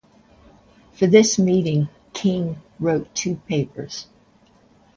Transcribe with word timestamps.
For 0.93 1.05
this 1.05 1.37
meeting 1.37 1.87
King 2.11 2.59
wrote 2.79 3.13
two 3.13 3.35
papers. 3.47 4.07